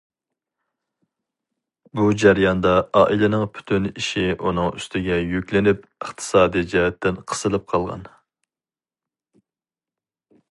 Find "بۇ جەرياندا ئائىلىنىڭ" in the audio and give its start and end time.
1.97-3.43